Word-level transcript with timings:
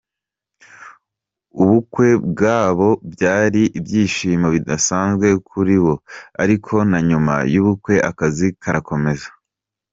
Ubukwe 1.61 2.07
bwabo 2.29 2.89
byari 3.13 3.63
ibyishimo 3.77 4.47
bidasanzwe 4.55 5.27
kuri 5.49 5.75
bo, 5.83 5.95
ariko 6.43 6.73
na 6.89 6.99
nyuma 7.07 7.35
y’ubukwe 7.53 7.95
akazi 8.09 8.47
karakomeza. 8.63 9.29